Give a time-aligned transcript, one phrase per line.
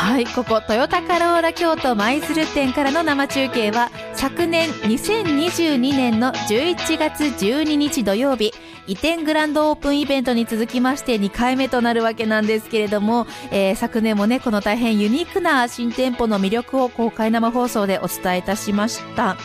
[0.08, 8.53] はいここトヨタカローラ京都舞鶴店からの生中継は昨年2022年の11月12日土曜日
[8.88, 19.35] 移転グランドオープンイベントに続きまして2回目となるわけなんですけれども、えー、昨年もねこの大変ユニークな新店舗の魅力を公開生放送でお伝えいたしました。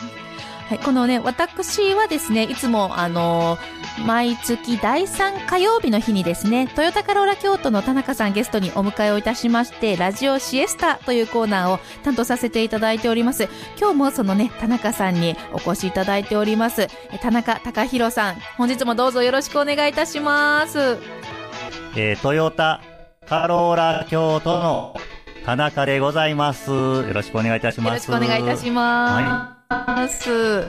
[0.69, 13.49] はい、このね、私はですね、いつも、あのー、毎月第3火曜日の日にですね、トヨタカローラ京都の田中さんゲストにお迎えをいたしまして、ラジオシエスタというコーナーを担当させていただいております。
[13.77, 16.87] 今日もそのね、田中さんにお越しいただいております。
[17.21, 20.97] 田中隆弘さん、本日もどうぞよろしくお願いいたします。
[21.95, 22.81] えー、トヨタ
[23.27, 24.95] カローラ京都の
[25.45, 26.71] 田中でございます。
[26.71, 28.07] よろしくお願いいたします。
[28.09, 29.23] よろしくお願いいたします。
[29.23, 30.61] はいます。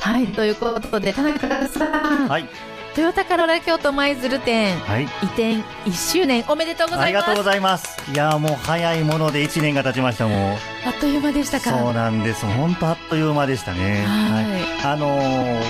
[0.00, 1.84] はい、ということで、田中さ
[2.24, 2.28] ん。
[2.28, 2.48] はい。
[2.94, 5.52] トヨタカローラ京都舞鶴店、はい、移転
[5.88, 7.02] 1周年おめでとうございます。
[7.04, 8.12] ありがとうございます。
[8.12, 10.52] いやもう早いもので1年が経ちましたもん。
[10.52, 10.58] あっ
[10.98, 11.78] という間でしたか。
[11.78, 12.44] そうなんです。
[12.44, 14.04] 本当あっという間でしたね。
[14.04, 14.44] はい。
[14.44, 15.62] はい、あのー、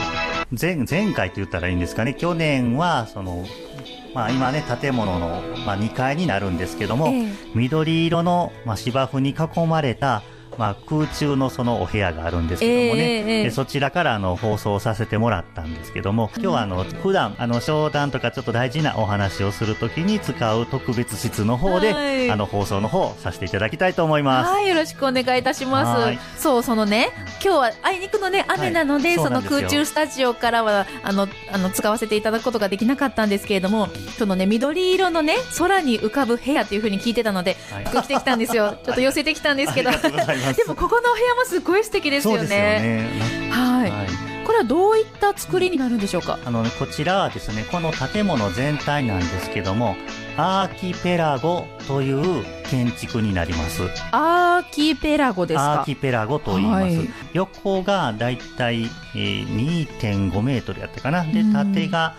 [0.59, 2.15] 前前回と言ったらいいんですかね。
[2.15, 3.45] 去年はその
[4.15, 10.23] まあ、今ね建物の、まあ、2階になるんですけども、えー、緑色の、まあ、芝生に囲まれた
[10.57, 24.51] まあ、空中のそのお部屋があるんですけどもね、えー、そちらからあの放送させてもらったんですけども、今日はあの普段あの商談とかちょっと大事なお話をするときに使う特別室の方で、はい、あの放送の方させていただきたいと思います。
[24.51, 26.43] はい、よろしくお願いいたします。
[26.43, 27.11] そう、そのね、
[27.43, 33.89] 今日はあいにくのね雨なので、はい、その空中スタジオからはあのあの使わせていただくことができなかったんですけれども、
[34.19, 38.77] そのね緑色のね空に浮かぶ部屋というふうに聞いてたので、はい、来てきたんですよ。
[38.85, 39.91] ちょっと寄せてきたんですけど、
[40.57, 42.41] でもここのお部屋もすごい素敵ですよね。
[42.43, 44.09] よねはい、はい、
[44.45, 46.39] これはどういった作りになるんでしょうか？
[46.45, 49.97] あの、ね、こちらはですね、この建物全体なんですけども、
[50.37, 53.83] アーキペラゴという建築になります。
[54.13, 55.81] アーキペラゴですか？
[55.81, 56.85] アーキペラゴと言います。
[56.85, 58.85] はい、横がだいたい、
[59.15, 61.25] えー、2.5メートルやったかな。
[61.25, 62.15] で、縦が、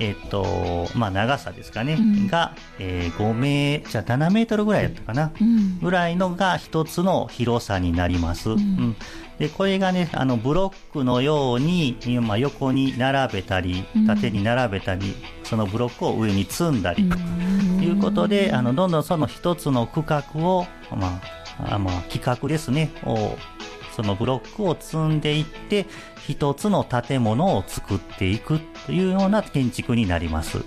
[0.00, 8.50] えっ、ー、と、まあ、長さですかね、うん、が、えー、5メじゃ7メートルぐらいやったかな、うん、ぐらいのが一つの広さになります。
[8.50, 8.96] うん、
[9.38, 21.20] で、これがね、あの、ブロックのように、まあ、横に並べたり、縦に並べたり、そのブロックを上に積んだり、ということで、あの、どんどんその一つの区画を、ま
[21.58, 23.36] あ、あまあ、企画ですね、を
[24.00, 25.86] そのブロックを積んでいって、
[26.30, 30.58] 一つの建物を作っていくというような建築になります。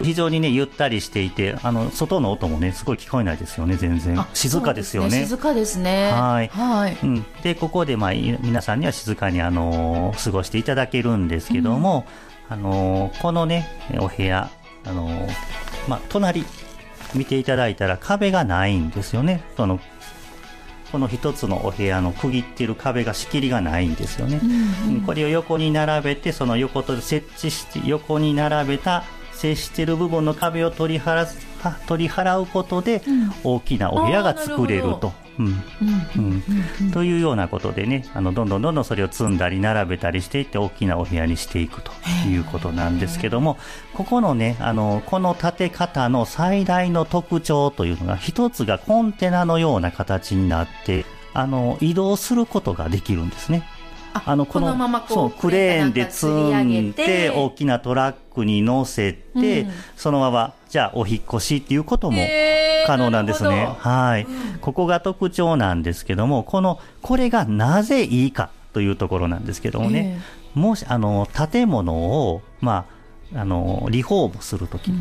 [0.00, 4.24] 非常にね、ゆったりしていて、あの、外の音もね、すごい聞こえないですよね、全然。
[4.32, 5.10] 静かですよね。
[5.10, 6.12] ね静かですね。
[6.12, 6.48] はい。
[6.48, 6.96] はい。
[7.02, 7.26] うん。
[7.42, 12.06] で、ここで、まあ、皆さんには静かに、あのー、過ごしていただけるんですけども、
[12.48, 13.68] うん、あのー、このね、
[13.98, 14.48] お部屋、
[14.84, 15.28] あのー、
[15.88, 16.44] まあ、隣、
[17.14, 19.42] 見ていただいたら壁がないんですよね。
[19.56, 19.80] その
[20.90, 31.28] この一つのお部屋の区切っている壁が仕切りがないんですよね、うんうん、これを横に並べてその横と設置して横に並べた接している部分の壁を取り払
[31.86, 33.02] 取り払うことで
[33.44, 35.27] 大きなお部屋が作れると。
[36.92, 41.92] というようなことでねあのどんどんどんどんそれを積んだり並べたりしていって大きなお部屋にしていくと
[42.26, 43.56] いうことなんですけども
[43.94, 51.04] ここのねあのこの建て方の最大の特徴というのが一つがコンテナのような形になって
[51.34, 53.62] あの移動することができるんですね。
[54.24, 62.18] あのこのままこうクレーンで積んで大きなトラックに乗せて、うん、そのままじゃあお引越しっていうことも
[62.86, 63.74] 可能なんですね。
[63.78, 70.20] はい、うん、ここが特徴なんですけども、このこれがなぜいいかというところなんですけどもね、
[70.54, 72.86] もしあの建物をま
[73.34, 74.94] ああのリフォームするときっ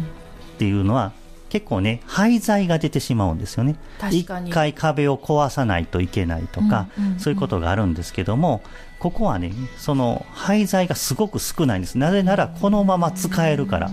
[0.58, 1.12] ていうのは、
[1.50, 3.76] 結構ね廃材が出てしまうんですよね。
[4.12, 8.62] 一回壁を壊さないといけないとか、うんうんうん、そういうことがあるんですけども
[9.00, 11.98] ここはねその廃材がすごく少ないんです。
[11.98, 13.90] なぜならこのまま使えるから。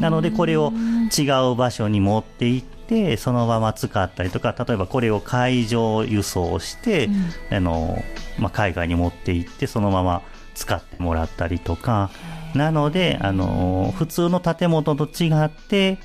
[0.00, 0.72] なのでこれを
[1.16, 1.22] 違
[1.52, 8.02] う場所に持っていってそのまま使ったりとか例えばこれを海上輸送して、うん、あの
[8.38, 10.22] まあ、海外に持って行ってそのまま
[10.54, 12.10] 使ってもらったりとか。
[12.54, 15.98] なのであの普通の建物と違って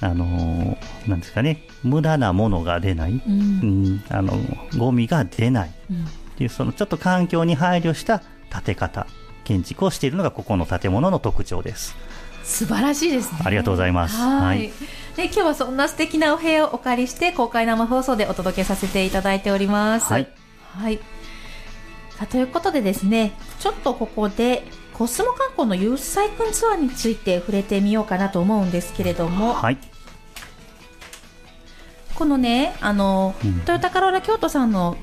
[0.00, 4.38] あのなんですかね無駄なものが出ない、うん、うん、あの
[4.76, 6.06] ゴミが出ない、うん、
[6.38, 9.08] っていうそのちょっと環境に配慮した建て方
[9.42, 11.96] 建築をしているのがここの建物の特徴です。
[12.44, 13.40] 素晴らしいですね。
[13.44, 14.16] ありがとうございます。
[14.16, 14.70] はい、
[15.16, 20.12] で今日はそんな素敵なお部屋をお借りして公開生放送でお届けさせていただいております。
[20.12, 20.28] はい、
[20.76, 21.00] はい、
[22.16, 24.62] さということでですねちょっとここで
[24.92, 29.78] コスモ観光のユースサイクルツアーについて触れてみようかなと思うんですけれども、はい、
[32.14, 34.96] このねあの、うん、トヨタカローラ京都さんの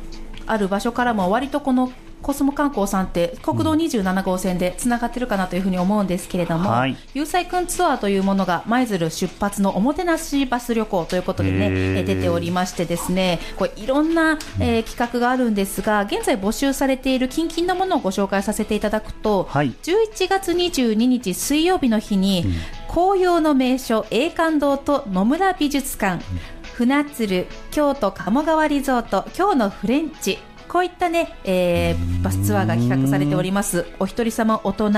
[0.47, 1.91] ある場所からも割とこの
[2.25, 22.53] コスモ観光さんって国道27号線でつながってるかなというふうに思うんですけれども、はい、有彩くんツアーというものが舞鶴出発のおもてなしバス旅行ということでね出ておりましてですねこれいろんな、えー、企画があるんですが現在募集されている近々のものをご紹介させていただくと、はい、11月22日水曜日の日に、うん、
[22.91, 30.37] 紅葉の名所栄冠堂と野村美術館、うん船鶴京都鴨川リゾート今日のフレンチ
[30.67, 33.85] こういったね、えー、バスツアーが企画されております。
[33.97, 34.89] お一人様大人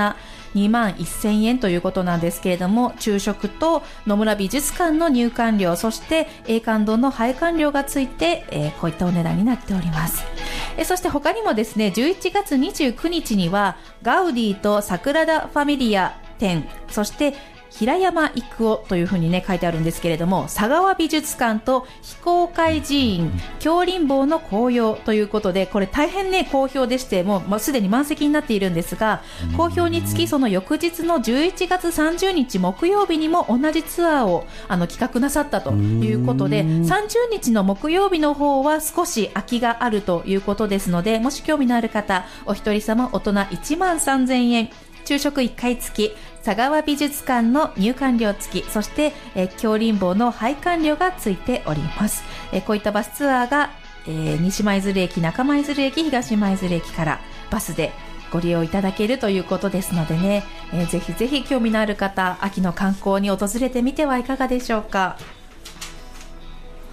[0.56, 10.24] 2万1000円ということなんですけれども、昼食と野村美術館の入館料、そして栄冠堂の配管料がついて、えー、こういったお値段になっております。
[10.76, 17.34] えそして他にもですね、11月29日には、ガウディと桜田ファミリア店、そして
[17.70, 29.22] 平山郁夫というふうにね書いてあるんですけれども佐川美術館と非公開寺院京林坊の紅葉ということでこれ大変ね好評でしてもう、まあ、すでに満席になっているんですが
[29.56, 44.70] 好評につきその翌日の11月30日木曜日にも同じツアーをあの企画なさったということで30日の木曜日の方は少し空きがあるということですのでもし興味のある方お一人様大人1万3000円。
[45.08, 46.14] 昼食1回付き
[46.48, 52.24] 佐川美術館の入館料付き、そして、えー、京林坊の配管料がついております。
[52.52, 53.68] えー、こういったバスツアーが、
[54.06, 57.92] えー、西舞鶴駅、中舞鶴駅、東舞鶴駅からバスで
[58.32, 60.42] ご利用いただけるということですのでね、
[60.72, 65.18] えー、ぜひぜひ興味のある方、秋の観光に訪れてみてはいかがでしょうか。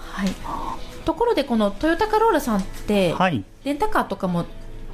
[0.00, 0.28] はい。
[1.06, 4.44] ところでこのトヨタカローラさんって、はい、レンタカーとかも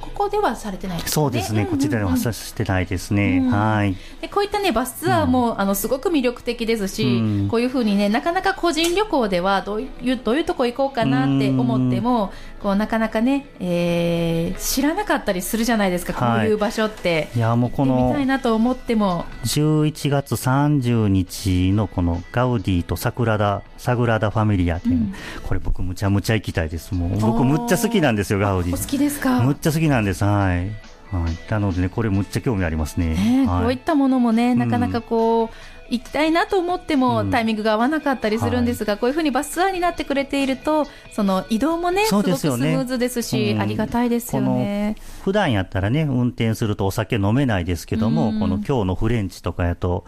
[0.03, 3.95] ここではされてない、ね、そうですね、こちらではさしてないですね、うん、はい。
[4.19, 12.33] でこういったねバスツアーも、うん、あのすごく魅力的ですし、うん、こういうふうにねなかなか個人旅行ではどういうどういうとこ行こうかなって思っても、
[12.63, 17.27] こうなかなかね、えー、知らなかったりするじゃないですか、こういう場所って。
[17.35, 19.25] いやもうこの見たいなと思っても。
[19.43, 26.95] 11月30日のこのガウディとサグラダサグラダ・ファミリア店、うん、これ僕むちゃむちゃ行きたいです。
[26.95, 28.77] もう僕むっちゃ好きなんですよガウディ。
[28.77, 29.41] 好きですか？
[29.41, 30.23] むっちゃ好きなんです。
[30.23, 30.71] はい。
[31.11, 33.45] はい、なのでね、これむっちゃ興味ありますね。
[33.45, 35.55] はい、こういったものもね、なかなかこう、
[35.89, 44.95] 行きたいなと思ってもタイミングが合わなかったりするんですが、うんはい、こういうふうにバスツアーになってくれているとその移動もねすごくスムーズですし、うん、ありがたいですよね。
[45.23, 50.05] 普段やったらね運転するとお酒飲めないですけども、うん、この今日のフレンチとかやと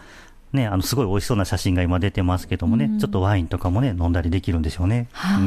[0.56, 5.06] ね、あのすごい美味しそうな写真が今出てますけどもね、うん、ちょっとワインとかもね、飲んだりできるんでしょうね。
[5.12, 5.42] はい。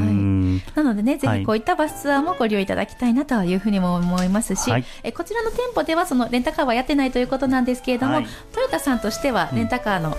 [0.77, 10.15] なのでね、ぜひこういったバスツアーもご利用いただきたいなというふうにも思いますし、はい、えこちらの店舗ではそのレンタカーはやってないということなんですけれども、はい、トヨタさんとしてはレンタカーの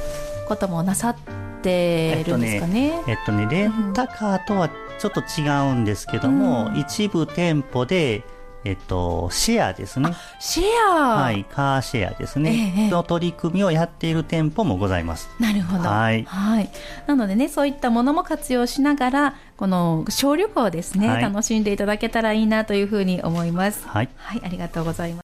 [0.49, 1.17] こともなさっ
[1.63, 2.93] てるんですかね？
[3.07, 4.69] えっとね、えっとねレンタカーとは
[4.99, 8.23] ちょっと違うんですけども、うん、一部店舗で、
[8.65, 10.15] えっと、シェアですね。
[10.39, 12.75] シェアはい、カーシェアですね。
[12.77, 15.29] ええ、の取り組みをやっている店舗もございます。
[15.39, 15.89] なるほど。
[15.89, 16.25] はい。
[16.25, 16.71] はい。
[17.07, 23.87] なのでね、そういったものも活用しながら、この小旅行ですね、はい、楽しんでいただけたらいいなというふうに思います。
[23.87, 24.09] はい。
[24.17, 25.23] はい、ありがとうございます。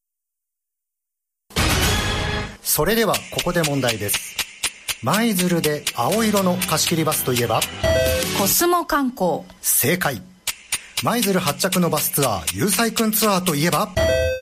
[2.63, 4.37] それでは、ここで問題です。
[5.03, 7.61] 舞鶴で青色の貸し切りバスといえば
[8.39, 9.43] コスモ観光。
[9.61, 10.36] 正解。
[11.05, 13.91] 舞鶴発着のバスツアー、ゆうさいくんツアーといえば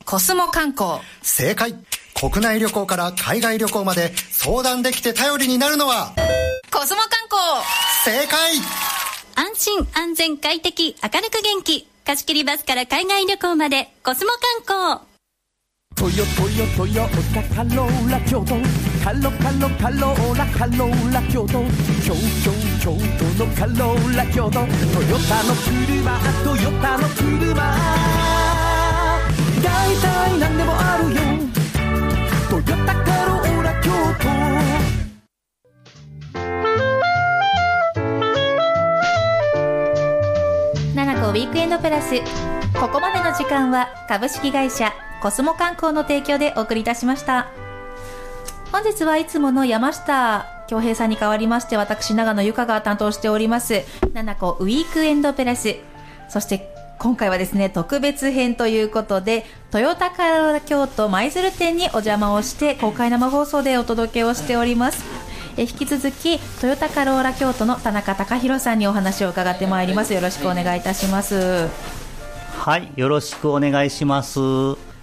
[0.05, 1.01] コスモ観光。
[1.21, 1.75] 正解。
[2.15, 6.15] 国内旅行から海外旅行まで相談できて頼りになるのは
[6.71, 7.65] コスモ観光。
[8.05, 8.53] 正解。
[9.35, 11.89] 安心安全快適明るく元気。
[12.07, 14.31] 貸切バスから海外旅行までコスモ
[14.65, 15.15] 観光。
[15.97, 18.55] トヨトヨトヨタカローラ京都
[19.05, 21.63] カロカロカローラカローラ京都
[22.03, 24.67] 京京京都のカローラ京都トヨ
[25.29, 27.55] タの車トヨタの車
[29.63, 31.21] 大体何でもあるよ
[32.49, 34.35] トヨタカローラ京都
[41.29, 42.15] ウィークエンドプラス
[42.81, 47.64] ここまでの時間は株式会社コスモ観光の提供でお送りいたしました
[48.75, 55.77] 本日はいつもの山下恭平さんに代わりまして私長野由香が担当しております七子ウィークエンドプラス。
[56.29, 65.05] そして今回はですね特別編ということでトヨタカローラ京都舞鶴店にお邪魔をして公開生放送でお届けをしております。
[65.57, 70.13] え引き続きトヨタカローラ京都の田中隆弘さんにお話を伺ってまいります。
[70.15, 71.69] よろしくお願いいたします。
[72.57, 74.94] はいよろしくお願いします。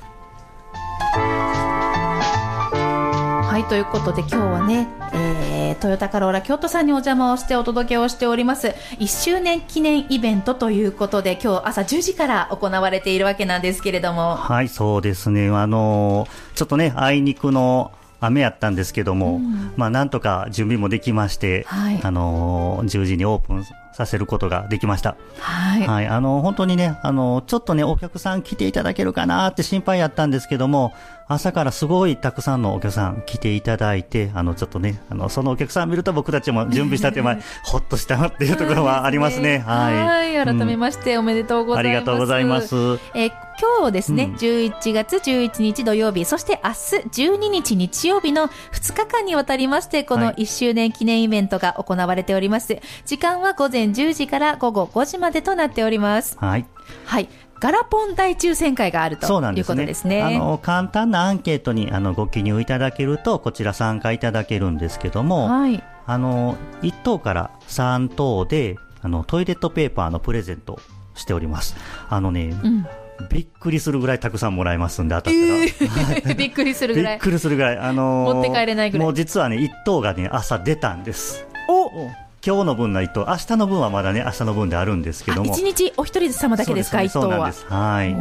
[3.62, 8.74] はいということで今日はね、えー、トヨタカローラ京都さんにお邪魔をしてお届けをしております。
[8.98, 14.36] 1周年記念イベントということで今日朝10時から行われているわけなんですけれども。
[14.36, 15.50] はいそうですね。
[15.50, 23.64] あのちょっとねあいにくの雨やったんですけども、うん、まあなんとか準備もできまして、はい、あの10時にオープン
[24.06, 25.16] させることができました。
[25.40, 25.88] はい。
[25.88, 26.08] はい。
[26.08, 30.94] あの、本当にね、あの、ちょっとね、お客さん来ていただけるかなって心配やったんですけども、
[31.28, 39.60] 朝からすごいたくさんのお客さん来ていただいて、あの、ちょっとね、あの、そのお客さん見ると僕たちも準備した手前、 ほっとしたなっていうところはありますね。
[39.60, 40.34] はい。
[40.36, 40.46] はい。
[40.46, 41.96] 改めましておめでとうございます。
[41.96, 42.76] ありがとうございます。
[43.14, 43.30] え
[43.62, 46.76] 今日ですね、うん、11月11日土曜日、そして明日
[47.30, 52.74] 12日日曜日の2日間にわたりまして、この1周年記念イベントが行われております。
[52.74, 56.40] はい、時間は午前10時から午後5時までとなっております。
[56.40, 56.66] はい。
[57.06, 57.30] はい。
[57.60, 60.22] ガラポン大抽選会があるということですね。
[60.22, 70.80] すねあの簡単なアンケートにあのご記入いただけるとこちら参加いただけるんですけども、はい、あの1等から3等であのトイレットペーパーのプレゼント
[71.14, 71.76] しております。
[72.10, 72.88] あのね、うん
[73.30, 75.46] びっくりするぐらいたくさんもらえますんで、当たったら。
[75.46, 77.16] えー、 びっくりするぐらい。
[77.16, 77.78] びっくりするぐらい。
[77.78, 79.06] あのー、持って帰れないぐらい。
[79.06, 81.46] もう実はね、1等がね、朝出たんです。
[81.68, 81.90] お
[82.44, 85.54] 今日の分ないと、明日の分はまだね、明日の分であるんですけども。
[85.54, 87.52] 一日お一人様だけですか、一等は。
[87.70, 88.16] はい。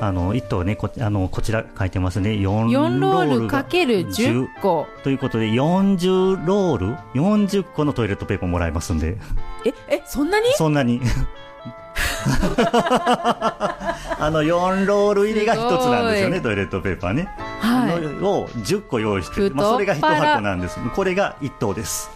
[0.00, 2.30] あの、一等ね、こ、あの、こちら書いてますね。
[2.30, 4.86] 4, 4ロールかける10個。
[5.04, 9.18] ということで、40ロール ?40 個のトイレットペーパーもらえますんで。
[9.66, 10.46] え、え、そんなに？
[10.54, 11.02] そんなに。
[14.20, 17.28] あの4ロール入りが1つなんですよねトイレットペーパーね、
[17.60, 22.10] はい、を10個用意して、まあ、それが1箱なんですこれが1等です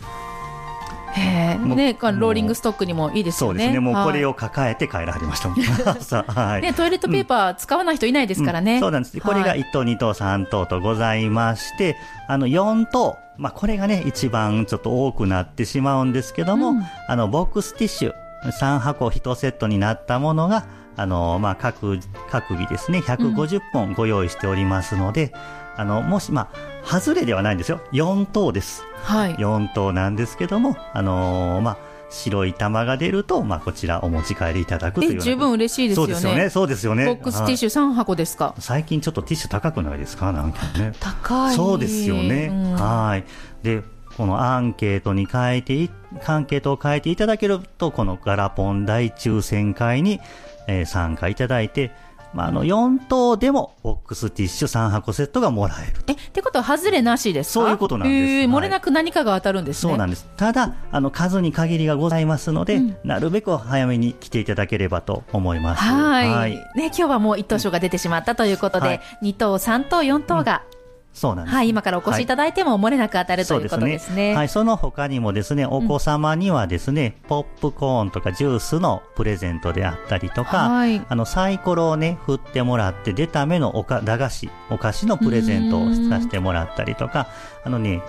[1.14, 3.64] へね、ローリングストックにもいいですよね。
[3.64, 3.80] そうですね。
[3.80, 5.50] もうこれを抱えて帰らはりました。
[6.24, 6.62] はい。
[6.62, 8.72] ね、トイレットペーパー使わない人いないですからね。
[8.72, 9.20] うんうん、そうなんです。
[9.20, 20.64] これが1等、2等、3等とございまして、あの、4等、まあ、これがね、一番ちょっと多くなってしまうんですけども、うん、あの、ボックスティッシュ、3箱1セットになったものが、
[20.96, 21.98] あの、まあ、各、
[22.30, 25.32] 各日ですね、150本ご用意しておりますので、
[25.76, 27.80] あの、もし、まあ、外れではないんですよ。
[27.92, 28.84] 4等です。
[29.02, 29.34] はい。
[29.36, 31.76] 4等なんですけども、あのー、まあ、
[32.10, 36.12] 白い玉が出ると、まあ、こちらお持ち帰りいただくという十分嬉しいですよね。
[36.12, 36.50] そうですよね。
[36.50, 37.06] そうですよね。
[37.06, 38.54] ボックスティッシュ3箱ですか？
[38.58, 40.30] 最近ちょっとティッシュ高くないですか？
[40.30, 40.92] なんかね。
[41.00, 41.56] 高い。
[41.56, 42.48] そうですよね。
[42.52, 43.24] うん、はい。
[43.62, 43.82] で、
[44.16, 45.90] このアンケートに変えて、
[46.26, 50.20] アンケートを変えていただけると、このガラポン大抽選会に、
[50.68, 51.90] えー、参加いただいて、
[52.34, 56.02] まあ、あの、4等でも、ボックスティッシュ3箱セットがもらえる。
[56.06, 57.64] え、ってことは、外れなしですか？
[57.64, 58.32] そういうことなんです。
[58.32, 59.90] えー、漏れなく何かが当たるんですね。
[59.90, 60.26] そうなんです。
[60.38, 65.82] ただ、あの、数に限りがございますので、うん、なるべく早めに来ていただければと思います。
[65.82, 66.52] はいはい。
[66.52, 70.81] ね、今日はもう1等賞が出てしまったということで、はい、2等、3等、4等が、うん
[71.12, 74.34] そうなんです、はい、今からお越しいただいても、漏れなく当たる、ということですね。
[74.34, 87.28] はい、その他にもですね、お子様にはですね、うん、ポップコーンとかジュースのプレゼントであったりとか、はい、あの、サイコロをね、振ってもらって出た目のおか、駄菓子、お菓子のプレゼントをさせてもらったりとか、
[87.64, 88.02] あのね、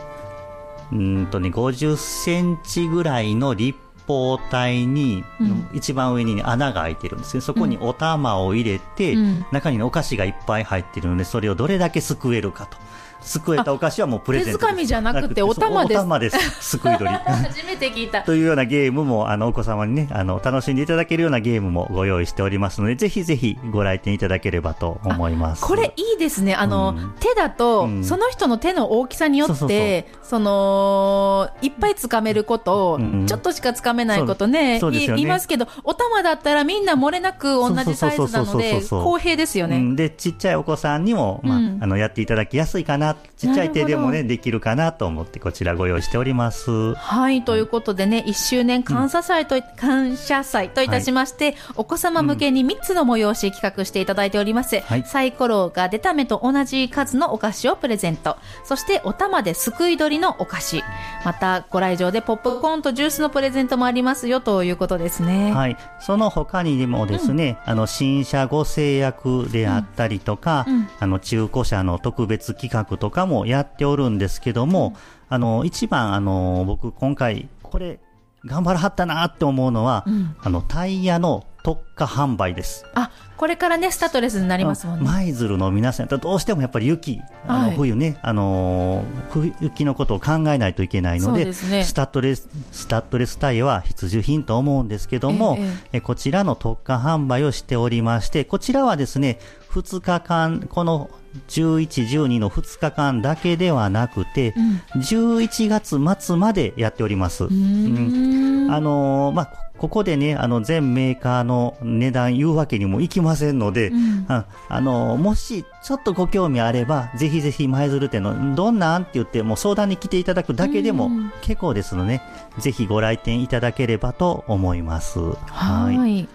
[0.92, 7.42] うんとね、50センチぐらいの立方体に、うん、一番上に、ね、穴が開いてるんですね。
[7.42, 12.78] そこにお玉を入れて、うん、中に、ね、お菓子がいっぱい入ってるので、それをどれだけすくえるかと。
[13.24, 15.98] すくえたお菓子はもうプレゼント手づかみじゃなくてお玉です。
[15.98, 16.38] お玉です。
[16.62, 17.16] すくい取り。
[17.16, 18.22] 初めて聞いた。
[18.22, 25.64] というようなゲームもあのお子様にねあの楽しんでいただけるようなゲームもご用意しておりますのでぜひぜひご来店いただければと思います。
[25.64, 26.56] これいいですね。
[26.56, 27.14] あの、うん。
[27.20, 28.04] 手だと、うん。
[28.04, 39.78] その人の手の大きさによって、その、いっぱいつかめること、うんうんちょっとしかつかめないことね、言いますけど、お玉だったらみんな漏れなく同じサイズなので、公平ですよね。
[39.78, 41.80] うん、でちっちゃいお子さんにも、まあうん。
[41.82, 46.94] あのやっていただきやすいかなちっちゃい手でもなねできるかなと思ってこちらご用意しております。
[46.96, 54.80] はい、ということでね、1周年感謝祭と、感謝祭といたしまして、お子様向けに3つの催し企画していただいております。
[54.80, 55.04] はい。
[55.06, 58.38] サイコロが出た目と同じ数のお菓子をプレゼント。
[58.64, 60.84] そして、お玉ですくい取りのお菓子。
[61.26, 65.52] また、ご来場でポップコーンとジュースのプレゼントもありますよということですね。
[65.54, 70.88] はい、その他にもですね、あの新車ご制約であったりとか、うん。
[71.00, 74.96] あの中古車の特別企画とかもやっておるんですけども、
[75.28, 78.00] あの一番あの僕今回これ
[78.46, 82.86] 頑張らはったなって思うのは、うんあのタイヤの特化販売です。
[82.94, 85.06] あ、これからね、スタッドレスになりますもんね。
[85.06, 99.40] 舞鶴の皆さんとどうしてもやっぱり雪、あのはい冬ね、あのー雪のことを考えないといけないので、ですねスタッドレス、スタッドレスタイヤは必需品と思うんですけども、えええこちらの特価販売をしておりまして、こちらはですね、
[99.74, 101.10] 2日間、この
[101.48, 104.54] 11、12の2日間だけではなくて、
[104.96, 107.46] 11月末までやっております。
[107.46, 108.72] うーん。
[108.72, 114.26] あのーまあ、ここでね、あの、全メーカーの値段言うわけにもいきませんので、ん。
[114.28, 121.32] ああのーもし、ちょっとご興味あれば、ぜひぜひ舞鶴店の、どんなんって言って、もう相談に来ていただくだけでもうん。
[121.42, 122.22] 結構ですので、
[122.60, 125.20] ぜひご来店いただければと思います。
[125.48, 126.28] はい。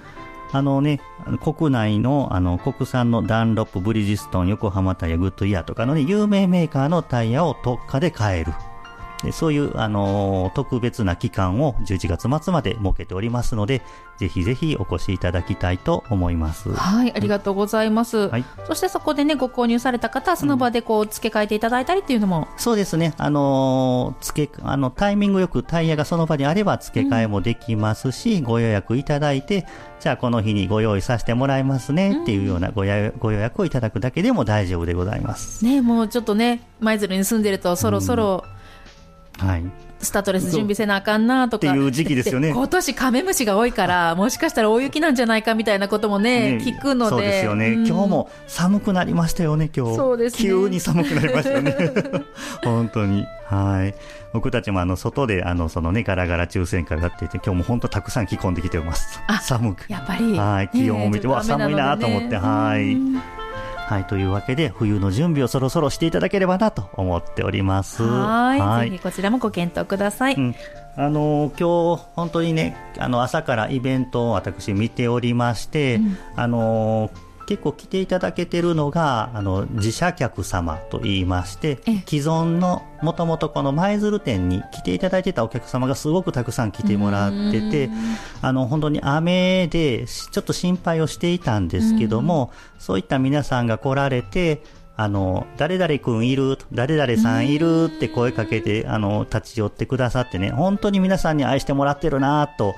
[0.50, 1.00] あのね、
[1.42, 8.52] 国内のあの国産のダンロップ、ブリヂストン、横浜タイヤ、グッドイヤーとかのね、有名メーカーのタイヤを特価で買える。
[9.22, 13.82] でそういう、あのー特別な期間を11月末まで設けておりますので、
[14.18, 16.72] ぜひぜひお越しいただきたいと思います。
[16.72, 18.28] はい、ありがとうございます。
[18.28, 23.14] はいそしてそこでね、ご購入された方はその場でこう付け替えていただいたりっていうのも、そうですね。
[23.18, 29.66] あのー付け、あの、タイミングよくタイヤがその場にあれば付け替えもできますし、ご予約いただいて、
[30.00, 35.64] じゃあこの日にご用意させてもらいますねっていうようなごやご予約をいただくだけでも大丈夫でございます。
[35.64, 38.44] ね、もうちょっとね、舞鶴に住んでるとそろそろ
[39.38, 39.64] はい。
[40.00, 41.68] スタッドレス準備せなあかんなとか。
[41.68, 47.10] っていう時期ですよね今年カメムシが多いから、もしかしたら大雪なんじゃないかみたいなこともね、ね聞くので。
[47.10, 49.96] そうですよね、うん今日も寒くなりましたよね、今日。
[49.96, 51.76] そうですね急に寒くなりましたよね。
[52.62, 53.26] 本当に。
[53.46, 53.94] はい。
[54.32, 59.20] 僕たちもあの、外で、あの、そのね、ガラガラ抽選会をやっていて、今日も本当たくさん着込んできてます。
[59.26, 59.86] あ寒く。
[59.88, 60.38] やっぱり。
[60.38, 63.22] はい気温を見てねうわ寒いなと思ってはいうん
[63.88, 64.04] はい。
[64.04, 68.02] というわけで、冬の準備をそろそろしていただければなと思っております。
[68.02, 68.90] はい。
[68.90, 70.34] ぜひこちらもご検討ください。
[70.34, 70.54] うん
[71.00, 76.00] あの今日本当にねあの朝からイベントを私見ておりまして、
[76.34, 77.10] あの
[77.48, 82.02] 結構来ていただけてるのがあの自社客様と言いましてええ。
[82.06, 87.88] 既存のもともとこの舞鶴店に来ていただいてたお客様がすごくたくさん来てもらってて
[88.42, 94.62] あの本当に雨でしちょっと心配をしていたんですけどもそういった皆さんが来られて
[95.00, 102.74] あの、誰々くんいる誰々さんいるって声かけて、あの、立ち寄ってくださってね、本当に皆さんに愛してもらってるなと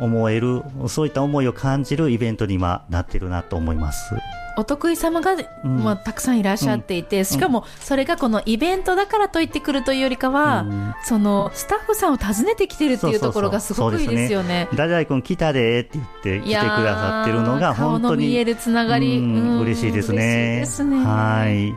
[0.00, 4.14] 思える、そういった思いを感じるイベントに今なってるなと思います。
[4.56, 5.38] お得意様が、ん
[5.82, 14.68] まあ、たくさんいらっしゃっていて、しかもそれがこのイベントだからといってくるというよりかは、うんそのスタッフさんを訪ねてきてるっていうところがすごくいいですよね。
[14.74, 20.60] 誰々くん来たでって言って来てくださってるのが本当に見えるつながり、うんうん嬉しいですね。
[20.60, 21.74] ですねはい。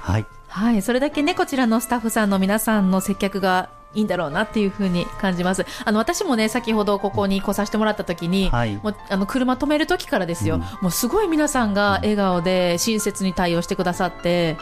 [0.00, 0.26] はい。
[0.48, 5.66] はい、それだけね、こちらのスタッフさんの皆さんの接客がいいんだろうなっていうふうに感じます。
[5.84, 14.56] あの、私もね、先ほどここに来させてもらった時に、はいもう、あの、車止める時からですよ、うんもうすごい皆さんが笑顔で親切に対応してくださって、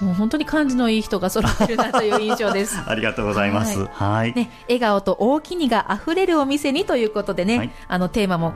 [0.00, 2.78] もう本当に感じのいい人が揃ってるなという印象です。
[2.86, 3.86] ありがとうございます。
[3.92, 4.34] はい。
[4.34, 8.52] ね、笑顔と大きにが溢れるお店にということでね、はいあのテーマも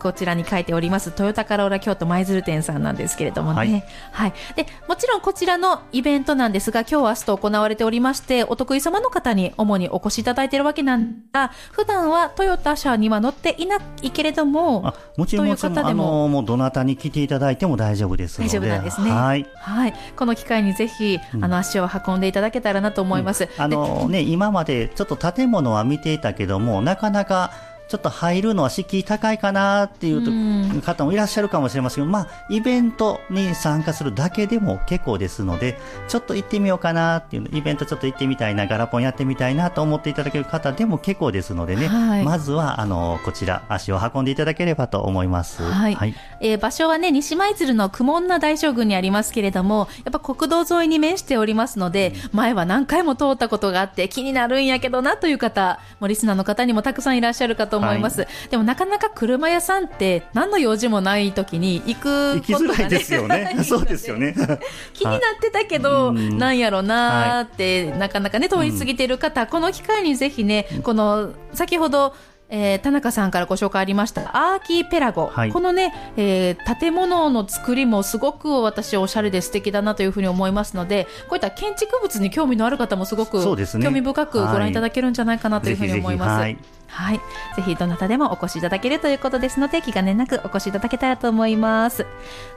[0.00, 3.84] こちらに書いております、トヨタカローラ京都舞鶴店さんなんですけれどもね。
[4.12, 4.54] ははいい。
[4.56, 11.52] で、もちろんこちらのイベントなんですが、今日明日と行われておりまして、お得意様の方に主にお越しいただいているわけなんだ。
[11.72, 18.58] 普段はトヨタ車には乗っていないけれどもあ、もちろん、もちろん、方でもあの、もうどなたに来ていただいても大丈夫ですので。
[18.58, 19.10] 大丈夫なんですね。
[19.10, 19.46] はい。
[19.58, 19.94] はい。
[20.16, 23.48] この機会にぜひ、あの、足を運んでいただけたらなと思います。
[23.58, 27.52] あのね、今までちょっと建物は見ていたけども、なかなか
[27.90, 35.76] ちょっと入るのは敷居高いかなっていう方もいらっしゃるかもしれませんけど、まあ、イベントに参加するだけでも結構ですので、
[36.06, 45.64] ちょっと行ってみようかなっていう、イベントちょっと行ってみたいな、ガラポンやってみたいなと思っていただける方でも結構ですのでね、はい、まずは、あの、こちら、足を運んでいただければと思います。
[45.64, 45.94] はい。
[45.96, 58.20] はい、えー、場所はね、西舞鶴の苦悶な大将軍にありますけれども、やっぱ国道沿いに面しておりますので、前は何回も通ったことがあって気になるんやけどなという方、もうリスナーの方にもたくさんいらっしゃるかと思います。
[58.20, 63.56] はい、でもなかなか車屋さんって何の用事もない時に行くことが、ね、ですよね。
[63.64, 64.34] そうですよね。
[64.94, 72.14] 気になってたけど、なんやろなーって、なかなかね、通り過ぎてる方、この機会にぜひね、この、先ほど、
[72.50, 86.40] えー、田中さんからご紹介ありましたアーキーペラゴ、はい、このね、えー、建物の作りもすごく私おしゃれで素敵だなというふうに思いますのでこういった建築物に興味のある方もすごく興味深くご覧いただけるんじゃないかなというふうに思います。
[86.40, 86.58] はい、
[86.88, 87.20] はい、
[87.56, 92.06] ぜひどなたでもお越しいただけるということですので気兼ねなくお越しいただけたらと思います。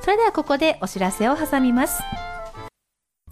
[0.02, 2.02] それではここでお知らせを挟みます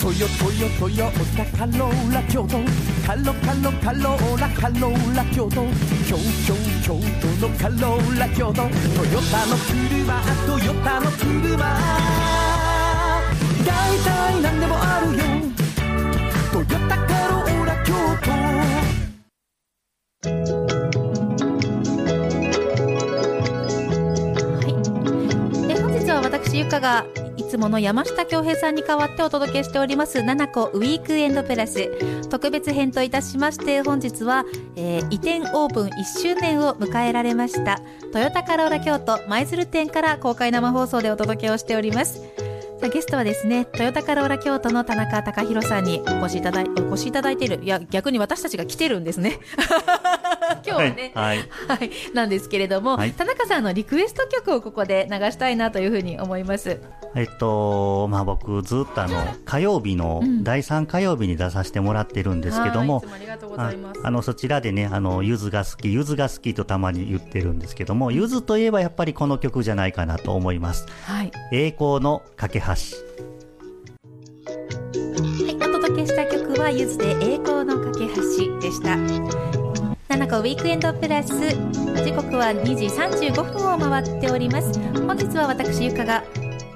[0.01, 2.57] トヨトヨトヨタカローラ京都。
[3.05, 5.61] カロカロカローラカローラ京都。
[6.07, 8.53] 京京京都のカローラ京都。
[8.55, 11.55] トヨタの車トヨタの車。
[13.63, 15.23] 大体何でもあるよ。
[16.51, 18.31] トヨタカローラ京都。
[24.57, 24.71] はい。
[25.79, 27.05] 本日は私ゆかが
[27.51, 31.89] つもの山下恭平さんに代わってお届けしております、七個ウィークエンドプラス。
[32.29, 37.81] 特別編といたしまして、本日は、えー、移転オープン1周年を迎えられました、
[38.13, 42.21] トヨタカローラ京都舞鶴店から公開生放送でお届けをしております。
[42.89, 49.39] ゲストはですね、トヨタカローラ京都の田中隆弘さんにお越しいただいお越しいただいている、いや、逆に私たちが来てるんですね。
[50.65, 56.79] 今日はね、はい、はい、はい、なんですけれども、はい、田中さんのリクエスト曲をここで流したいなというふうに思います。
[57.15, 63.03] えっと、まあ僕ずっとあの、火曜日の、第3火曜日に出させてもらってるんですけども、
[64.03, 70.85] あの、そちらでね、あの、ゆずが好き、ゆずが好きとたまに言ってるんですけども、ゆずといえばやっぱりこの曲じゃないかなと思います。
[71.03, 71.31] はい。
[71.51, 73.21] 栄光の架け橋。
[75.81, 78.95] 届けした曲はゆずで栄光の架け橋でした
[80.07, 86.23] 七子ウィークエンドプラス時刻は2時35分を回っております本日は私ゆかが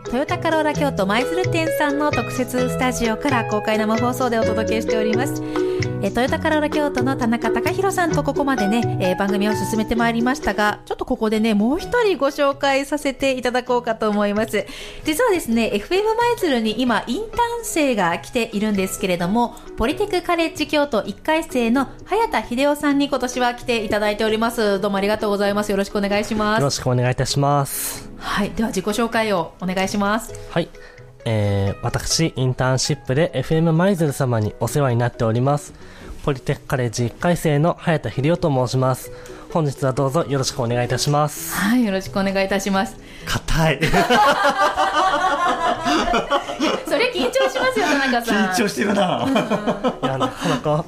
[0.10, 5.65] トヨタカローラ京都舞鶴店さんの特設スタジオから公開生放送でお届けしております。
[6.02, 14.66] えトヨタカローラ京都の田中隆弘さんとここまでね、えー、番組を進めてまいりましたが、ちょっとここでね、もう一人ご紹介させていただこうかと思います。
[15.04, 24.80] 実はですね、FM 舞鶴に今、インターン生が来ているんですけれども、ポリテクカレッジ京都1回生の早田秀夫さんに今年は来ていただいております。
[24.80, 25.72] どうもありがとうございます。
[25.72, 26.60] よろしくお願いします。
[26.60, 28.10] よろしくお願いいたします。
[28.18, 28.52] はい。
[28.52, 30.34] では自己紹介をお願いします。
[30.50, 30.70] はい。
[31.26, 35.74] えー、私、インターンシップで FM 舞鶴様にお世話になっております。
[36.24, 39.12] ポリテックカレッジ1回生の早田秀夫と申します。
[39.52, 41.56] 本日はどうぞよろしくお願いいたします。
[41.56, 42.98] はいよろしくお願いいたします。
[43.26, 43.80] 硬い。
[46.86, 48.50] それ緊張しますよ田中さん。
[48.50, 50.86] 緊張してるな、うん、いやなかなか。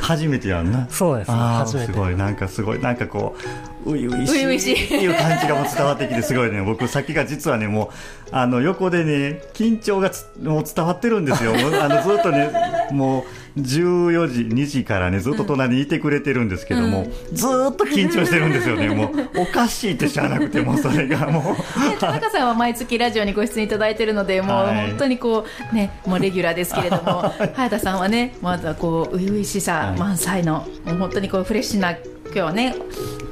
[0.00, 0.86] 初めてやんな。
[0.90, 1.92] そうですね初めて。
[1.92, 4.76] すごいなんかすごいなんかこう初々しい。
[4.76, 4.84] しい。
[4.86, 5.06] ってい。
[5.06, 6.50] う感じがも伝わってきてすごい。
[6.50, 7.88] ね僕先が実はねもう
[8.32, 10.10] あの横でね緊張が
[10.42, 12.50] もう伝わってるんですよあのずっとね
[12.92, 13.24] も
[13.56, 15.90] う14時2時からねずっと隣にい。
[15.90, 19.92] てくれてるんですけども、うん、ずっと緊張してるんですよねもうおかしい。
[19.94, 23.68] って知らなくてもそれがもう田中さんは毎月ラジオにご出演い。
[23.68, 24.00] ただい。
[24.00, 31.94] てるのでもう本当にこうねもうレギュラーですけれども早田さんはねまだこう初々しさ満載の、もう本当にこうフレッシュな
[32.30, 32.76] 今日はね、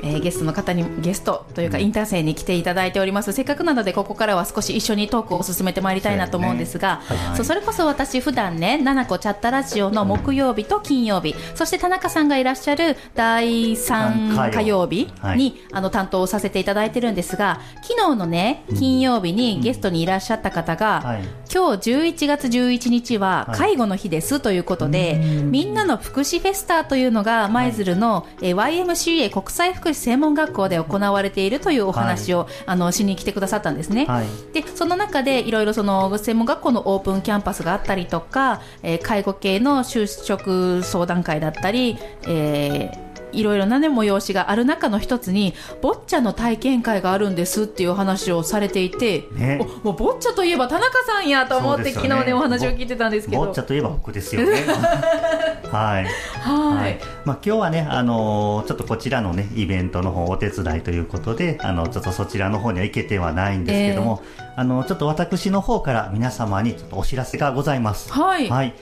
[0.02, 3.32] えー、ゲストの方にゲストというかインター生に来ていただいております。
[3.32, 34.07] せっかくなのでここからは少し一緒にトークを進めてまいりたいなと思うんですがそ、ねはい、そうそれこそ私普段ね「七子チャットラジオ」の木曜日と金曜日、うん、そして田中さんがいらっしゃる第3火曜日に、はい、あの担当させていただいてるんですが昨日のね金曜日にゲストにいらっしゃった方が、うんはい、今日11月11日は介護の日ですということで、みんなの福祉フェスタというのが舞鶴の、えー、YM YMCA 国際福祉専門学校で行われているというお話を、はい、あのしに来てくださったんですね。
[34.07, 53.44] はい、でその中でいろいろその専門学校のオープンキャンパスがあったりとか、えー、介護系の就職相談会だったり、えーいろいろなね、催しがある中の一つに、ボッチャの体験会があるんですっていう話をされていて、ねおもうボッチャといえば田中さんやと思って、ね昨日ね、お話を聞いてたんですけど。
[53.44, 54.64] ボッチャといえば僕ですよね。
[55.70, 56.06] はい。
[56.40, 56.98] はい。
[57.24, 64.22] まあ、今日はね、あのーちょっとこちらのね、イベントの方お手伝いということで、あの、ちょっとそちらの方には行けてはないんですけども、
[64.56, 68.12] あの、ちょっと私の方から皆様にちょっとお知らせがございます。
[68.12, 68.48] はい。
[68.48, 68.74] はい。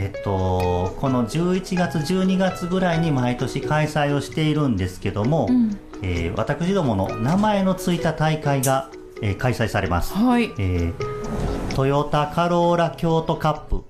[0.00, 10.14] えっと、この11月、12月ぐらいに毎年開催をしているんですけども、うんえー私どもの名前のついた大会が、えー開催されます。
[10.14, 10.52] はい。
[10.58, 13.82] えートヨタカローラ京都カップ、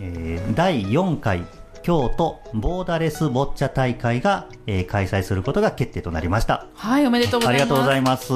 [0.00, 1.44] えー第4回
[1.82, 6.66] 京都ボーダレスボッチャ大会が、えー開催することが決定となりました。
[6.74, 7.62] はい、おめでとうございます。
[7.62, 8.32] ありがとうございます。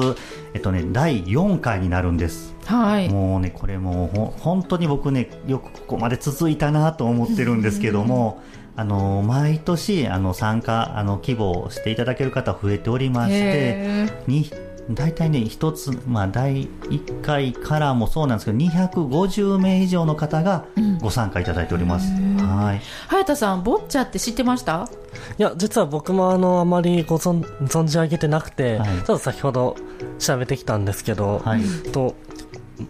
[0.53, 2.55] えっとね、第4回になるんです。
[2.65, 3.09] はい。
[3.09, 8.41] もうね、これもうほ本当に僕ね、よくここまで続いたなと思ってるんですけども、
[8.75, 14.51] あの、毎年、あの、参加、あの、希望していただける方増えておりまして、へに
[14.89, 20.65] 大体ね、一つ、まあ、第1回からもそうなんですけど、250名以上の方が
[21.01, 22.09] ご参加いただいております。
[22.11, 22.77] はい。
[22.77, 24.89] ー早田さん、ボッチャって知ってました？
[25.37, 29.75] いや、実は僕もあの、あまりご存存じ上げてなくて、はいちょっと先ほど
[30.19, 31.61] 調べてきたんですけど、はい。
[31.91, 32.15] と、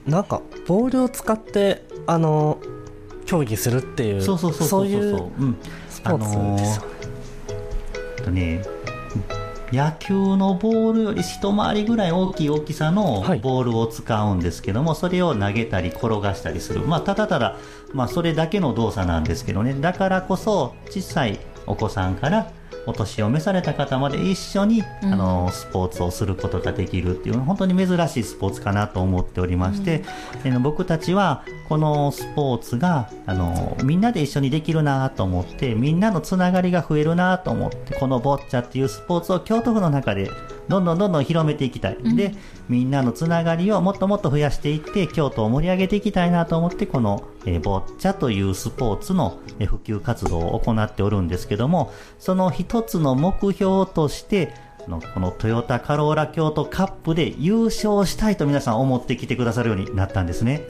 [0.05, 2.59] なんか、ボールを使って、あの、
[3.25, 4.87] 競技するっていう、そうそうそうそうそう。
[4.87, 5.57] いううん。
[5.89, 6.19] スポー
[6.57, 6.87] ツですよね。
[8.17, 8.61] えっとね、
[9.71, 16.81] 野球のボールより一回りぐらい大きい大きさのはいボールを使うんですけども、それを投げたり転がしたりする。
[16.81, 17.57] まあ、ただただ、
[17.93, 19.73] まあ、それだけの動作なんですけどね。
[19.73, 22.51] だからこそ、小さいお子さんから
[22.87, 25.13] お年を召された方まで一緒に、うん。
[25.13, 30.03] あの、スポーツをすることができるっていう、本当に珍しいスポーツかなと思っておりまして、
[30.43, 40.31] えー僕たちは、このスポーツが、あの、みんなで一緒にできるなと思って、みんなのつながりが増えるなと思って、このボッチャっていうスポーツを京都府の中で、
[40.67, 41.97] どんどんどんどん広めていきたい。
[42.15, 42.33] で、
[42.69, 60.65] みんなのつながりをもっともっと増やしていって、京都を盛り上げていきたいなと思って、この、えーボッチャというスポーツの、えー普及活動を行っておるんですけども、その一つの目標として、あのこのトヨタカローラ京都カップで優勝したいと皆さん思ってきてくださるようになったんですね。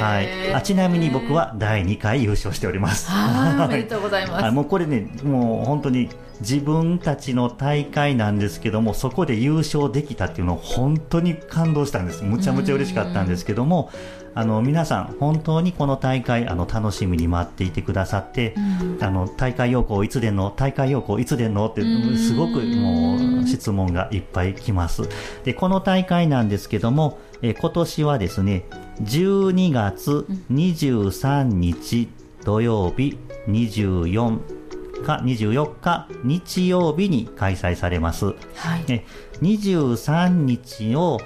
[0.00, 0.54] はい。
[0.54, 3.10] あちなみに僕は第2回優勝しております。
[3.10, 4.42] おめでうとうございます。
[4.44, 6.08] はい、もうこれね、もう本当に
[6.40, 12.24] 自分たちの大会なんですけども、そこで優勝できたっていうのを本当に感動したんです。
[12.24, 13.90] むちゃむちゃ嬉しかったんですけども、
[14.34, 18.54] あの皆さん本当にこの大会あの楽しみに待っていてくださって、
[19.00, 25.02] あの大会要項いつでんの大会要項いつでんのってんすごくもう質問がいっぱい来ます。
[25.44, 28.64] で、この大会なんですけども、えー今年はですね、
[29.02, 32.08] 12月23日
[32.44, 34.60] 土曜日24
[35.02, 38.26] か24日日曜日に開催されます。
[38.26, 38.32] は
[38.78, 38.84] い。
[38.86, 39.04] ね
[39.42, 41.18] 23日を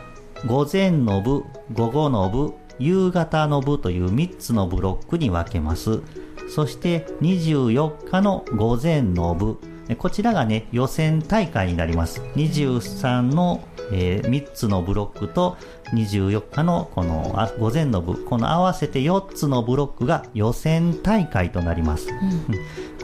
[0.46, 6.00] 午前の部、午後の部、夕方の部という3つのブロックに分けます。
[6.48, 9.58] そして24日の午前の部、
[9.88, 12.20] えこちらがね、予選大会になります。
[12.36, 13.60] 23の、
[13.92, 15.56] え3つのブロックと
[15.92, 22.08] 24日のこのあ午前の部、この合わせて4つのブロックが予選大会となります。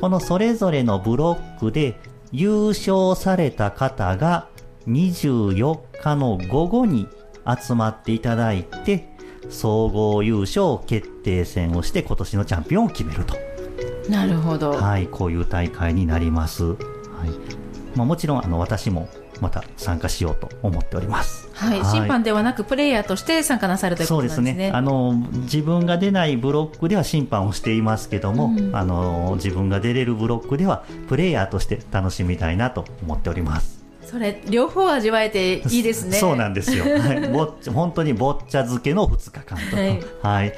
[0.00, 1.98] このそれぞれのブロックで
[2.33, 4.48] 優勝された方が
[4.87, 7.09] 24日の午後に
[7.46, 9.09] 集まっていただいて、
[9.50, 13.36] 総合優勝決定戦をして今年のチャンピオンを決めると。
[14.08, 14.72] なるほど。
[14.72, 16.64] はい、こういう大会になります。
[16.64, 16.76] はい。
[17.96, 19.08] まあもちろんあの私も
[19.40, 21.48] また参加しようと思っております。
[21.54, 21.84] はい。
[21.84, 24.70] 審判ではなく、プレイヤーとして参加なさるというこそうでとなんですすね。
[24.70, 24.72] ね。
[24.72, 33.79] あの、自分が出ないブロックでは審判をしていますけども、あの、自分が出れるブロックではプレイヤーとして楽しみたいなと思っております。
[34.10, 36.16] それ、両方味わえていいですね。
[36.18, 36.84] そうなんですよ。
[36.84, 39.76] はい、ボッチャ本当にボッチャ漬けの2日間と。
[39.76, 40.52] はいはい。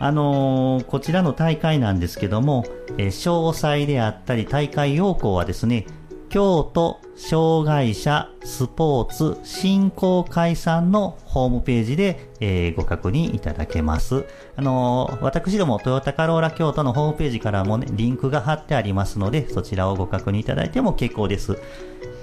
[0.00, 2.64] あのーこちらの大会なんですけども、
[2.98, 5.86] えー詳細であったり大会要項はですね、
[6.34, 14.24] 京都障害者スポーツ振興会さんのホームページで、えーご確認いただけます。
[14.56, 21.56] あのー私どもトヨタカローラ京都のホームページからもね、リンクが貼ってありますので、そちらをご確認いただいても結構です。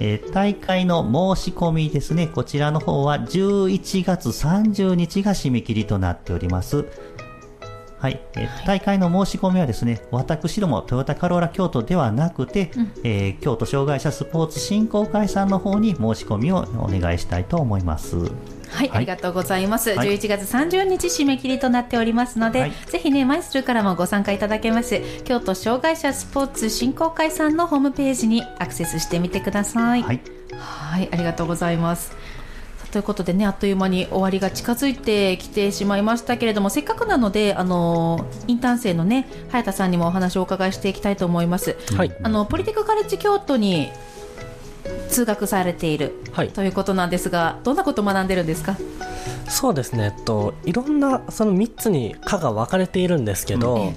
[0.01, 1.03] えー大会の
[1.35, 6.85] 申し込みですね、こちらの方は11月30日が締め切りとなっております。
[8.01, 18.17] はい、えー、大会の申し込みはですね、私どもトヨタカローラ京都ではなくて、うん、えー、京都障害者スポーツ振興会さんの方に申し込みをお願いしたいと思います。
[18.17, 18.31] はい、
[18.71, 19.91] はい、ありがとうございます。
[19.91, 30.01] はい、11月30日締め切りとなっておりますので、はい、ぜひね、マイスルからもご参加いただけます、京都障害者スポーツ振興会さんのホームページにアクセスしてみてください。
[30.01, 30.21] はい、
[30.57, 32.15] はいありがとうございます。
[32.91, 41.77] ということでねあっという間に終わりが近づいてきてしまいましたけれどもせっかくなのであのインターン生のね早田さんにもお話をお伺いしていきたいと思います。
[41.95, 43.89] はい、あのポリティックカレッジ京都に
[45.09, 48.77] 通学されている、はい、ということなんですがどんなことを学んでるんですか？
[49.47, 53.89] そうですね、えっと、いろんなその3つに科が分かれているんですけど、うん、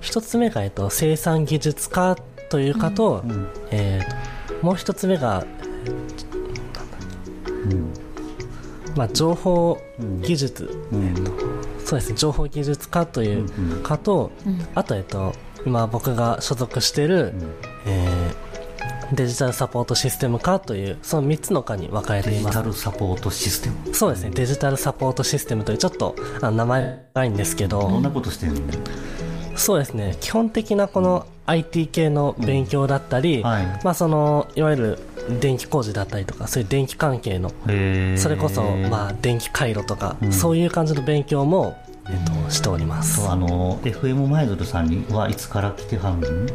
[0.00, 2.16] 1つ目が、えっと、生産技術科
[2.50, 5.44] という科と、うん、えー、もう1つ目が、
[7.70, 8.03] うん
[8.96, 9.78] まあ、情報
[10.22, 11.32] 技術、うん、えーと、
[11.84, 13.48] そうですね情報技術科という
[13.82, 15.34] 科と、うん、あと,、えーと、
[15.66, 17.54] 今僕が所属している、うん、
[17.86, 22.44] えー、デジタルサポートシステム科というその3つの科に分かれています。
[22.44, 23.94] デジタルサポートシステム。
[23.94, 27.80] そうですねデジタルサポートシステムというちょっとあ名前がいいんですけど。
[27.80, 28.60] どんなことしてるの？
[29.56, 34.98] そうですね基本的なこの IT 系の勉強だったり、はい、まあ、そのいわゆる
[35.40, 37.50] 電気工事だったりとかそういう電気関係の
[38.16, 41.76] それこそ、まあ、電気回路とか、うん、そういう感じの勉強も、
[42.08, 43.26] えっと、しております。
[43.26, 46.48] あの FM マイズルさんにはいつから来てはるの？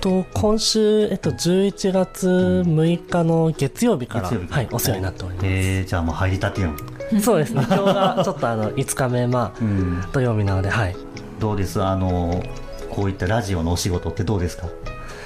[0.00, 2.28] と今週、えっと、11月
[2.66, 6.76] 6日の月曜日から、うん、はい、お世話になっております、えー、じゃあもう入りたてやん。
[7.20, 7.64] そうですね。
[7.68, 10.96] 今日がちょっとあの5日目、まあ、うん、土曜日なので、はい、
[11.38, 11.82] どうです？
[11.82, 12.42] あの
[12.90, 14.68] こういったラジオのお仕事ってどうですか？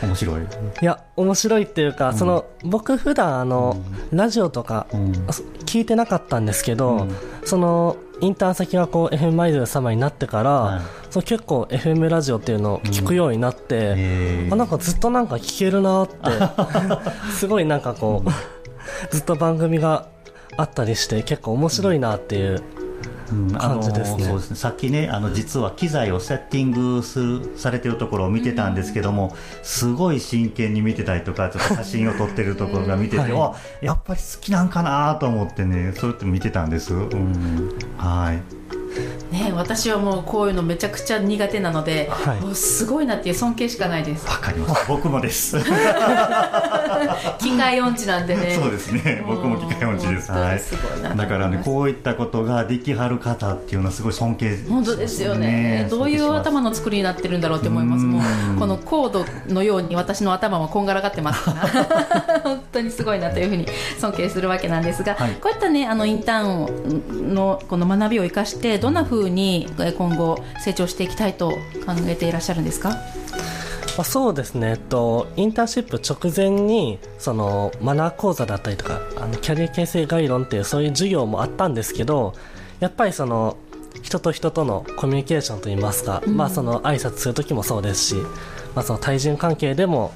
[0.03, 0.43] 面白い。
[0.43, 3.77] いや面白いっていうか、うん、その僕普段あの、
[4.11, 4.87] うん、ラジオとか、
[5.67, 7.07] 聞いてなかったんですけど、
[7.45, 16.15] そのインターン先がこう FM マイズル様になってから、はい、そ結構 FM ラジオっていうのを聞くようになって、あなんかずっとなんか聞けるなって
[17.33, 20.07] すごいなんかこうずっと番組が
[20.57, 22.63] あったりして結構面白いなっていう
[23.59, 24.57] 感じですね,、そうですね。
[24.57, 38.61] さっきねあの実は機材をセッティングするされてるところを見てたんですけども、すごい真剣に見てたりとかちょっと写真を撮ってるところが見てて、はい、やっぱり好きなんかなと思ってねそうやって見てたんです、うん、はい。
[39.33, 44.27] ね、私はもうこういうのめちゃくちゃ苦手なので、はい、もうすごいなっていう尊敬しかないです。
[44.27, 44.89] わかります。
[44.89, 45.57] 僕もです
[47.39, 48.59] 機械音痴なんでね。
[48.61, 49.23] そうですね。
[49.27, 50.31] 僕も機械音痴です。
[50.31, 50.59] はい。
[50.59, 55.87] すごいなだからねこういったことができはる方っていうのはすごい尊敬、ね、本当ですよね。
[55.91, 58.59] どういう頭の作りになってるんだろうって思いますもう。
[58.59, 62.41] このコードのように私の頭もこんがらがってますから。
[62.43, 63.67] 本当にすごいなというふうに
[63.99, 71.59] 尊敬するわけなんですが、はい、こういったねあのインターンのこの学びを生かしてどんなふうに今後成長していきたいと考
[72.07, 72.97] えていらっしゃるんですか？
[73.97, 82.35] まあ、そうですね、えっと、インターンシップ直前にそのマナー講座だったりとかあのキャリア形成概論っていうそういう授業もあったんですけど
[82.79, 83.57] やっぱりその
[84.03, 88.15] 人と人とのコミュニケーションといいますか、うん、まあその挨拶する時もそうですし、
[88.75, 90.13] まあ、その対人関係でも、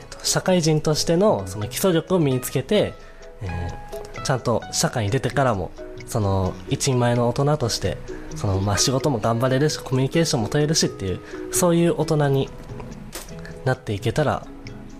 [0.00, 2.94] えっと、社会人としてのその基礎力を身につけて、
[3.42, 5.70] えー、ちゃんと社会に出てからも
[6.06, 7.98] その一人前の大人として
[8.36, 11.20] その、まあ、仕事も頑張れるしコミュニケーションも取れるしっていう
[11.52, 12.48] そういう大人に
[13.64, 14.46] なっていけたら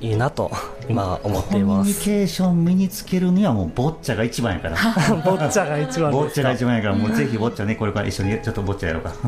[0.00, 0.50] いいなと
[0.88, 1.84] 今思っています。
[1.84, 4.76] コミュニケーション身につけるにはもうボッチャが一番やから。
[5.24, 9.12] ボッチャが一番ボッチャが一番やからもうぜひボッチャねこれから一緒にちょっとボッチャやろうか。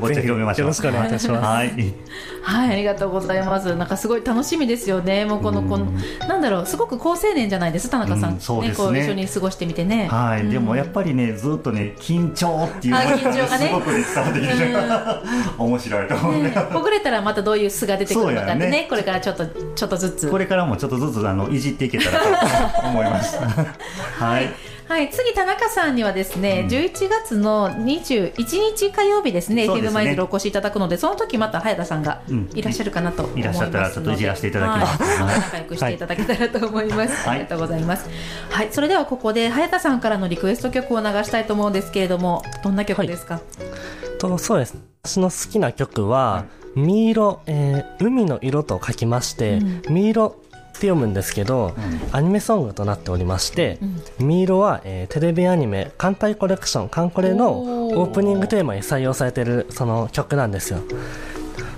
[0.00, 0.66] ボッチャ広めましょう。
[0.66, 1.44] よろしくお願いいたします。
[1.44, 1.94] はい、
[2.42, 3.74] はい、ありがとうございます。
[3.76, 5.24] なんかすごい楽しみですよね。
[5.24, 5.86] もうこのこの
[6.28, 7.88] なんだろうすごく好青年じゃないです？
[7.90, 10.08] 田中さん、そうですね、ね、一緒に過ごしてみてね。
[10.10, 13.66] はい、でもやっぱりねずっとね緊張っていう緊張がね。
[13.66, 14.54] すごく伝わってきて
[15.58, 18.86] 面白いと思うねほぐれたらまたどういう素が出てくるのかってね。
[18.88, 20.30] これからちょっとちょっとずつ。
[20.30, 22.20] これからもちょっとずつあのいじっていけたら
[22.80, 23.38] と 思います。
[24.18, 24.74] はい。
[24.88, 28.34] はい、次田中さんにはですね、うん、11月の21
[28.76, 32.20] 日火曜日ですね、フィルマイズルお越しいただくので、その時また早田さんが
[32.54, 35.22] いらっしゃるかなと思いますので、うん、いらっしゃったらちょっといじらせていただきます。
[35.22, 37.26] はい、仲良くしていただけたらと思います。
[37.26, 38.10] はい、ありがとうございます。
[38.50, 43.34] はい、それではここで早田さんからのリクエスト曲を流したいと思うんですけれども、どんな曲ですか？
[43.34, 44.76] はい、とそうです。
[45.02, 50.43] 私の好きな曲は、はいみ色、えー、海の色と書きまして、うん、み色って
[50.82, 53.78] 読むんですけど、うん、アニメソングとなっておりまして、
[54.20, 60.80] うん、み色は、えー、テレビアニメ「艦隊コレクションカンコレ」のオープニングテーマに採用されているその曲なんですよ。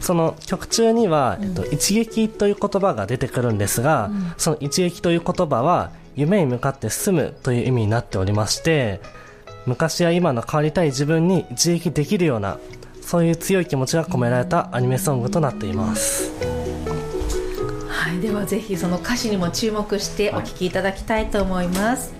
[0.00, 9.00] その曲中には、えっと、一撃という言葉が出てくるんですが、うん、その一撃という言葉は夢に向かって進むという意味になっておりまして
[9.66, 12.58] 昔や今の変わりたい自分に一撃できるような
[13.00, 16.32] そういう強い気持ちが込められたアニメソングとなっています。
[16.40, 16.95] はい
[18.26, 22.12] ではぜひその歌詞にも注目してお聴きいただきたいと思います、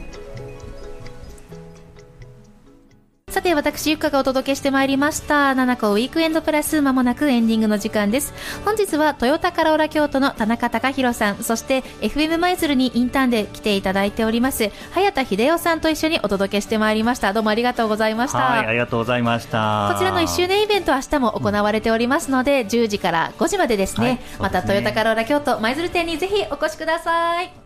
[3.36, 5.54] さて、私、ゆかがお届けしてまいりました。
[5.54, 8.32] 七子ウィークエンドプラス、まもなくエンディングの時間です。
[8.64, 17.34] 本日は、トヨタカローラ京都の田中隆弘さん、そして、FM 舞鶴にインターンで来ていただいております、早田秀夫さんと一緒にお届けしてまいりました。
[17.34, 18.38] どうもありがとうございました。
[18.38, 19.90] はい、ありがとうございました。
[19.92, 27.65] こちらの1周年イベント、明日も行われておりますので、うん、10時から5時までですね、はい、またトヨタカローラ京都舞鶴店にぜひお越しください。